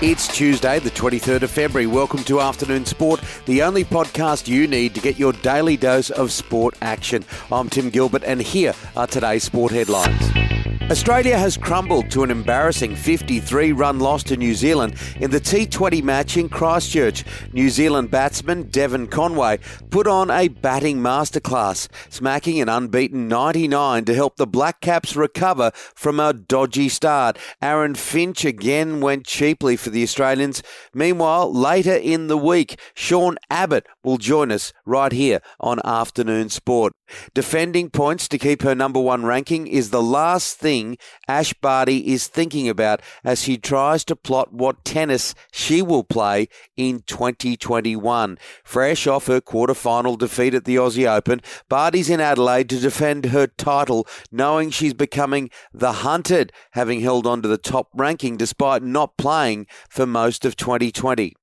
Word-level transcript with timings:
It's 0.00 0.28
Tuesday, 0.28 0.78
the 0.78 0.92
23rd 0.92 1.42
of 1.42 1.50
February. 1.50 1.88
Welcome 1.88 2.22
to 2.24 2.40
Afternoon 2.40 2.86
Sport, 2.86 3.20
the 3.46 3.64
only 3.64 3.84
podcast 3.84 4.46
you 4.46 4.68
need 4.68 4.94
to 4.94 5.00
get 5.00 5.18
your 5.18 5.32
daily 5.32 5.76
dose 5.76 6.10
of 6.10 6.30
sport 6.30 6.76
action. 6.80 7.24
I'm 7.50 7.68
Tim 7.68 7.90
Gilbert, 7.90 8.22
and 8.22 8.40
here 8.40 8.74
are 8.96 9.08
today's 9.08 9.42
sport 9.42 9.72
headlines. 9.72 10.77
Australia 10.90 11.36
has 11.36 11.58
crumbled 11.58 12.10
to 12.10 12.22
an 12.22 12.30
embarrassing 12.30 12.96
53 12.96 13.72
run 13.72 13.98
loss 13.98 14.22
to 14.22 14.38
New 14.38 14.54
Zealand 14.54 14.94
in 15.20 15.30
the 15.30 15.38
T20 15.38 16.02
match 16.02 16.38
in 16.38 16.48
Christchurch. 16.48 17.26
New 17.52 17.68
Zealand 17.68 18.10
batsman 18.10 18.62
Devon 18.70 19.06
Conway 19.06 19.58
put 19.90 20.06
on 20.06 20.30
a 20.30 20.48
batting 20.48 20.96
masterclass, 20.96 21.88
smacking 22.08 22.58
an 22.58 22.70
unbeaten 22.70 23.28
99 23.28 24.06
to 24.06 24.14
help 24.14 24.36
the 24.36 24.46
Black 24.46 24.80
Caps 24.80 25.14
recover 25.14 25.72
from 25.94 26.18
a 26.18 26.32
dodgy 26.32 26.88
start. 26.88 27.36
Aaron 27.60 27.94
Finch 27.94 28.46
again 28.46 29.02
went 29.02 29.26
cheaply 29.26 29.76
for 29.76 29.90
the 29.90 30.02
Australians. 30.02 30.62
Meanwhile, 30.94 31.52
later 31.52 31.96
in 31.96 32.28
the 32.28 32.38
week, 32.38 32.80
Sean 32.94 33.36
Abbott 33.50 33.86
will 34.02 34.16
join 34.16 34.50
us 34.50 34.72
right 34.86 35.12
here 35.12 35.42
on 35.60 35.80
Afternoon 35.84 36.48
Sport. 36.48 36.94
Defending 37.34 37.90
points 37.90 38.26
to 38.28 38.38
keep 38.38 38.62
her 38.62 38.74
number 38.74 39.00
one 39.00 39.26
ranking 39.26 39.66
is 39.66 39.90
the 39.90 40.02
last 40.02 40.56
thing 40.58 40.77
thing 40.78 40.98
Ash 41.26 41.52
Barty 41.54 42.12
is 42.12 42.26
thinking 42.26 42.68
about 42.68 43.00
as 43.24 43.42
she 43.42 43.58
tries 43.58 44.04
to 44.04 44.16
plot 44.16 44.52
what 44.52 44.84
tennis 44.84 45.34
she 45.52 45.82
will 45.82 46.04
play 46.04 46.48
in 46.76 47.02
2021. 47.06 48.38
Fresh 48.64 49.06
off 49.06 49.26
her 49.26 49.40
quarter-final 49.40 50.16
defeat 50.16 50.54
at 50.54 50.64
the 50.64 50.76
Aussie 50.76 51.08
Open, 51.08 51.40
Barty's 51.68 52.10
in 52.10 52.20
Adelaide 52.20 52.68
to 52.70 52.78
defend 52.78 53.26
her 53.26 53.46
title, 53.46 54.06
knowing 54.30 54.70
she's 54.70 54.94
becoming 54.94 55.50
the 55.72 55.92
hunted, 56.04 56.52
having 56.72 57.00
held 57.00 57.26
on 57.26 57.42
to 57.42 57.48
the 57.48 57.58
top 57.58 57.88
ranking 57.94 58.36
despite 58.36 58.82
not 58.82 59.16
playing 59.16 59.66
for 59.88 60.06
most 60.06 60.44
of 60.44 60.56
2020. 60.56 61.34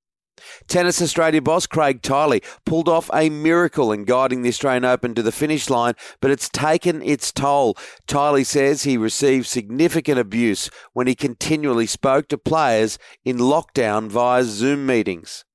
Tennis 0.67 1.01
Australia 1.01 1.41
boss 1.41 1.65
Craig 1.65 2.01
Tiley 2.01 2.43
pulled 2.65 2.89
off 2.89 3.09
a 3.13 3.29
miracle 3.29 3.91
in 3.91 4.03
guiding 4.03 4.41
the 4.41 4.49
Australian 4.49 4.85
Open 4.85 5.15
to 5.15 5.23
the 5.23 5.31
finish 5.31 5.69
line, 5.69 5.93
but 6.21 6.31
it's 6.31 6.49
taken 6.49 7.01
its 7.01 7.31
toll. 7.31 7.75
Tiley 8.07 8.45
says 8.45 8.83
he 8.83 8.97
received 8.97 9.47
significant 9.47 10.19
abuse 10.19 10.69
when 10.93 11.07
he 11.07 11.15
continually 11.15 11.85
spoke 11.85 12.27
to 12.29 12.37
players 12.37 12.97
in 13.23 13.37
lockdown 13.37 14.09
via 14.09 14.43
Zoom 14.43 14.85
meetings. 14.85 15.45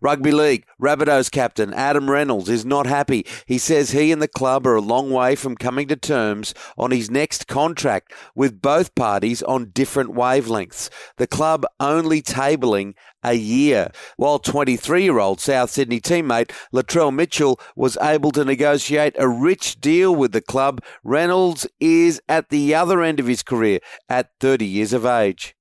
Rugby 0.00 0.32
League, 0.32 0.66
Rabbitohs 0.80 1.30
captain 1.30 1.72
Adam 1.74 2.10
Reynolds 2.10 2.48
is 2.48 2.64
not 2.64 2.86
happy. 2.86 3.26
He 3.46 3.58
says 3.58 3.90
he 3.90 4.12
and 4.12 4.20
the 4.20 4.28
club 4.28 4.66
are 4.66 4.76
a 4.76 4.80
long 4.80 5.10
way 5.10 5.34
from 5.34 5.56
coming 5.56 5.88
to 5.88 5.96
terms 5.96 6.54
on 6.76 6.90
his 6.90 7.10
next 7.10 7.46
contract, 7.46 8.12
with 8.34 8.62
both 8.62 8.94
parties 8.94 9.42
on 9.42 9.70
different 9.70 10.10
wavelengths. 10.10 10.90
The 11.16 11.26
club 11.26 11.64
only 11.80 12.22
tabling 12.22 12.94
a 13.22 13.34
year, 13.34 13.90
while 14.16 14.38
23 14.38 15.02
year 15.02 15.18
old 15.18 15.40
South 15.40 15.70
Sydney 15.70 16.00
teammate 16.00 16.52
Latrell 16.72 17.12
Mitchell 17.12 17.58
was 17.74 17.96
able 18.00 18.30
to 18.32 18.44
negotiate 18.44 19.16
a 19.18 19.28
rich 19.28 19.80
deal 19.80 20.14
with 20.14 20.32
the 20.32 20.42
club. 20.42 20.82
Reynolds 21.02 21.66
is 21.80 22.20
at 22.28 22.50
the 22.50 22.74
other 22.74 23.02
end 23.02 23.18
of 23.18 23.26
his 23.26 23.42
career 23.42 23.80
at 24.08 24.30
30 24.40 24.66
years 24.66 24.92
of 24.92 25.06
age. 25.06 25.56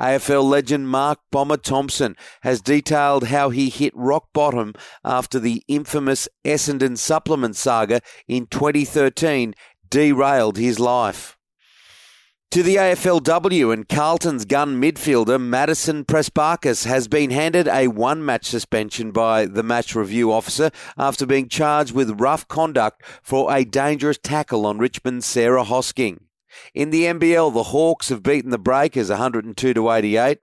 AFL 0.00 0.48
legend 0.48 0.88
Mark 0.88 1.20
Bomber 1.30 1.56
Thompson 1.56 2.16
has 2.42 2.60
detailed 2.60 3.28
how 3.28 3.50
he 3.50 3.68
hit 3.68 3.92
rock 3.96 4.28
bottom 4.32 4.74
after 5.04 5.38
the 5.38 5.62
infamous 5.68 6.28
Essendon 6.44 6.96
supplement 6.96 7.56
saga 7.56 8.00
in 8.26 8.46
2013 8.46 9.54
derailed 9.88 10.56
his 10.56 10.78
life. 10.78 11.36
To 12.52 12.64
the 12.64 12.74
AFLW 12.74 13.72
and 13.72 13.88
Carlton's 13.88 14.44
gun 14.44 14.82
midfielder 14.82 15.40
Madison 15.40 16.04
Prespakis 16.04 16.84
has 16.84 17.06
been 17.06 17.30
handed 17.30 17.68
a 17.68 17.86
one 17.86 18.24
match 18.24 18.46
suspension 18.46 19.12
by 19.12 19.46
the 19.46 19.62
match 19.62 19.94
review 19.94 20.32
officer 20.32 20.72
after 20.98 21.26
being 21.26 21.48
charged 21.48 21.94
with 21.94 22.20
rough 22.20 22.48
conduct 22.48 23.04
for 23.22 23.54
a 23.54 23.64
dangerous 23.64 24.18
tackle 24.20 24.66
on 24.66 24.78
Richmond's 24.78 25.26
Sarah 25.26 25.62
Hosking. 25.62 26.18
In 26.74 26.90
the 26.90 27.04
NBL, 27.04 27.52
the 27.52 27.64
Hawks 27.64 28.08
have 28.08 28.22
beaten 28.22 28.50
the 28.50 28.58
Breakers 28.58 29.10
102 29.10 29.74
to 29.74 29.90
88, 29.90 30.38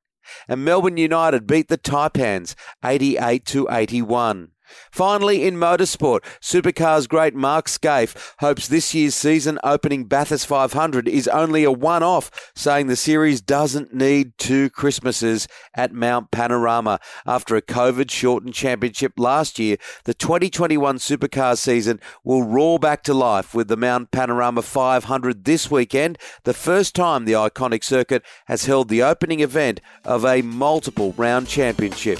and 0.48 0.66
Melbourne 0.66 0.98
United 0.98 1.48
beat 1.48 1.68
the 1.68 1.78
Taipans 1.78 2.56
88 2.84 3.46
to 3.46 3.68
81. 3.72 4.52
Finally, 4.92 5.44
in 5.44 5.56
motorsport, 5.56 6.22
Supercars 6.42 7.08
great 7.08 7.36
Mark 7.36 7.68
Skaife 7.68 8.16
hopes 8.40 8.68
this 8.68 8.94
year's 8.94 9.16
season 9.16 9.60
opening 9.64 10.06
Bathurst 10.06 10.48
500 10.48 11.08
is 11.08 11.28
only 11.28 11.64
a 11.64 11.72
one 11.72 12.04
off, 12.04 12.52
saying 12.56 12.88
the 12.88 12.96
series 12.96 13.42
doesn't 13.42 13.94
need 13.94 14.38
two 14.38 14.70
Christmases 14.70 15.48
at 15.74 15.94
Mount 15.94 16.32
Panorama. 16.32 17.00
After 17.26 17.56
a 17.56 17.62
COVID 17.62 18.10
shortened 18.10 18.54
championship 18.54 19.14
last 19.18 19.60
year, 19.60 19.78
the 20.06 20.14
2021 20.14 20.98
Supercars 20.98 21.58
season 21.58 22.00
will 22.24 22.44
roar 22.44 22.80
back 22.80 23.04
to 23.04 23.14
life 23.14 23.54
with 23.54 23.68
the 23.68 23.78
Mount 23.78 24.12
Panorama 24.12 24.62
500 24.62 25.46
this 25.46 25.70
weekend, 25.72 26.18
the 26.44 26.54
first 26.54 26.96
time 26.96 27.26
the 27.26 27.34
iconic 27.34 27.84
circuit 27.84 28.24
has 28.46 28.66
held 28.66 28.90
the 28.90 29.04
opening 29.04 29.40
event 29.40 29.82
of 30.04 30.26
a 30.26 30.42
multiple 30.42 31.14
round 31.18 31.48
championship. 31.48 32.20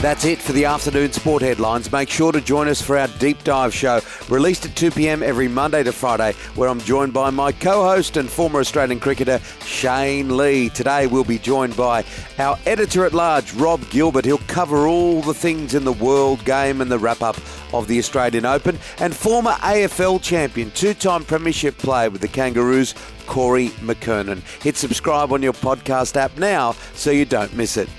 That's 0.00 0.24
it 0.24 0.38
for 0.38 0.52
the 0.52 0.64
afternoon 0.64 1.12
sport 1.12 1.42
headlines. 1.42 1.92
Make 1.92 2.08
sure 2.08 2.32
to 2.32 2.40
join 2.40 2.68
us 2.68 2.80
for 2.80 2.96
our 2.96 3.08
deep 3.18 3.44
dive 3.44 3.74
show, 3.74 4.00
released 4.30 4.64
at 4.64 4.74
2 4.74 4.92
p.m. 4.92 5.22
every 5.22 5.46
Monday 5.46 5.82
to 5.82 5.92
Friday, 5.92 6.32
where 6.54 6.70
I'm 6.70 6.80
joined 6.80 7.12
by 7.12 7.28
my 7.28 7.52
co 7.52 7.82
host 7.82 8.16
and 8.16 8.26
former 8.26 8.60
Australian 8.60 8.98
cricketer, 8.98 9.40
Shane 9.66 10.38
Lee. 10.38 10.70
Today 10.70 11.06
we'll 11.06 11.24
be 11.24 11.38
joined 11.38 11.76
by 11.76 12.06
our 12.38 12.58
editor 12.64 13.04
at 13.04 13.12
large, 13.12 13.52
Rob 13.52 13.86
Gilbert. 13.90 14.24
He'll 14.24 14.38
cover 14.38 14.86
all 14.86 15.20
the 15.20 15.34
things 15.34 15.74
in 15.74 15.84
the 15.84 15.92
world 15.92 16.42
game 16.46 16.80
and 16.80 16.90
the 16.90 16.98
wrap 16.98 17.20
up 17.20 17.36
of 17.74 17.86
the 17.86 17.98
Australian 17.98 18.46
Open, 18.46 18.78
and 19.00 19.14
former 19.14 19.52
AFL 19.52 20.22
champion, 20.22 20.70
two 20.70 20.94
time 20.94 21.24
Premiership 21.24 21.76
player 21.76 22.08
with 22.08 22.22
the 22.22 22.28
Kangaroos, 22.28 22.94
Corey 23.26 23.68
McKernan. 23.80 24.40
Hit 24.62 24.78
subscribe 24.78 25.30
on 25.30 25.42
your 25.42 25.52
podcast 25.52 26.16
app 26.16 26.38
now 26.38 26.72
so 26.94 27.10
you 27.10 27.26
don't 27.26 27.54
miss 27.54 27.76
it. 27.76 27.90